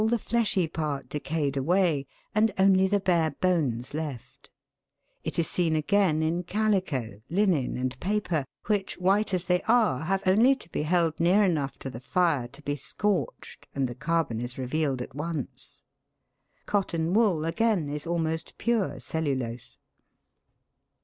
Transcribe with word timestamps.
the 0.07 0.17
fleshy 0.17 0.67
part 0.67 1.07
decayed 1.09 1.55
away, 1.55 2.07
and 2.33 2.51
only 2.57 2.87
the 2.87 2.99
bare 2.99 3.29
bones 3.39 3.93
left; 3.93 4.49
it 5.23 5.37
is 5.37 5.47
seen 5.47 5.75
again 5.75 6.23
in 6.23 6.41
calico, 6.41 7.21
linen, 7.29 7.77
and 7.77 7.99
paper, 7.99 8.43
which, 8.65 8.97
white 8.97 9.31
as 9.31 9.45
they 9.45 9.61
are, 9.67 9.99
have 10.05 10.23
only 10.25 10.55
to 10.55 10.67
be 10.71 10.81
held 10.81 11.19
near 11.19 11.43
enough 11.43 11.77
to 11.77 11.87
the 11.87 11.99
fire 11.99 12.47
to 12.47 12.63
be 12.63 12.75
scorched, 12.75 13.67
and 13.75 13.87
the 13.87 13.93
carbon 13.93 14.39
is 14.41 14.57
revealed 14.57 15.03
at 15.03 15.13
once. 15.13 15.83
Cotton 16.65 17.13
wool, 17.13 17.45
again, 17.45 17.87
is 17.87 18.07
almost 18.07 18.57
pure 18.57 18.99
cellulose. 18.99 19.77